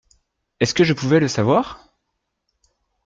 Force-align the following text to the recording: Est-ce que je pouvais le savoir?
Est-ce 0.59 0.73
que 0.73 0.83
je 0.83 0.93
pouvais 0.95 1.19
le 1.19 1.27
savoir? 1.27 1.93